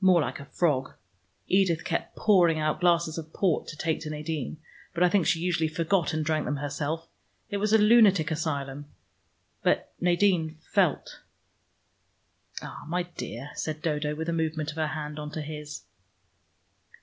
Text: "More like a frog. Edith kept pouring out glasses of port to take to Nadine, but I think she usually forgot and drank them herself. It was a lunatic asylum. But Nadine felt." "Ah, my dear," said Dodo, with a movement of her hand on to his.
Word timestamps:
"More 0.00 0.22
like 0.22 0.40
a 0.40 0.46
frog. 0.46 0.94
Edith 1.48 1.84
kept 1.84 2.16
pouring 2.16 2.58
out 2.58 2.80
glasses 2.80 3.18
of 3.18 3.34
port 3.34 3.68
to 3.68 3.76
take 3.76 4.00
to 4.00 4.08
Nadine, 4.08 4.56
but 4.94 5.02
I 5.02 5.10
think 5.10 5.26
she 5.26 5.38
usually 5.40 5.68
forgot 5.68 6.14
and 6.14 6.24
drank 6.24 6.46
them 6.46 6.56
herself. 6.56 7.06
It 7.50 7.58
was 7.58 7.74
a 7.74 7.76
lunatic 7.78 8.30
asylum. 8.30 8.86
But 9.62 9.92
Nadine 10.00 10.56
felt." 10.62 11.20
"Ah, 12.62 12.84
my 12.88 13.02
dear," 13.02 13.50
said 13.54 13.82
Dodo, 13.82 14.14
with 14.14 14.30
a 14.30 14.32
movement 14.32 14.70
of 14.70 14.76
her 14.76 14.86
hand 14.86 15.18
on 15.18 15.30
to 15.32 15.42
his. 15.42 15.82